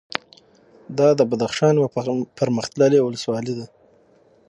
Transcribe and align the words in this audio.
دا 0.97 1.07
د 1.19 1.21
بدخشان 1.29 1.73
یوه 1.77 1.89
پرمختللې 2.39 2.99
ولسوالي 3.03 3.53
ده 3.59 3.65